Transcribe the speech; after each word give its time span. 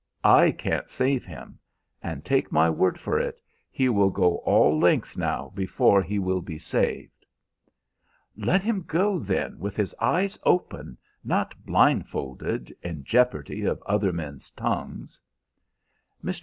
I 0.23 0.49
can't 0.49 0.89
save 0.89 1.25
him. 1.25 1.59
And 2.01 2.25
take 2.25 2.51
my 2.51 2.71
word 2.71 2.99
for 2.99 3.19
it, 3.19 3.39
he 3.69 3.87
will 3.87 4.09
go 4.09 4.37
all 4.37 4.79
lengths 4.79 5.15
now 5.15 5.51
before 5.53 6.01
he 6.01 6.17
will 6.17 6.41
be 6.41 6.57
saved." 6.57 7.23
"Let 8.35 8.63
him 8.63 8.81
go, 8.87 9.19
then, 9.19 9.59
with 9.59 9.75
his 9.75 9.93
eyes 10.01 10.39
open, 10.43 10.97
not 11.23 11.53
blindfold, 11.67 12.41
in 12.81 13.03
jeopardy 13.03 13.63
of 13.63 13.79
other 13.85 14.11
men's 14.11 14.49
tongues." 14.49 15.21
Mr. 16.25 16.39